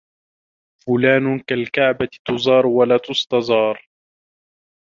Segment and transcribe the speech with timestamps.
[0.83, 3.87] فلان كالكعبة تُزارُ ولا تُسْتَزارُ